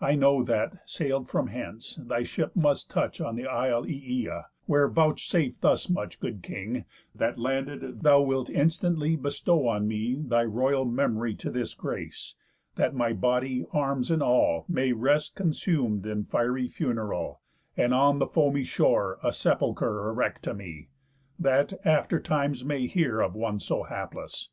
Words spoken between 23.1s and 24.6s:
Of one so hapless.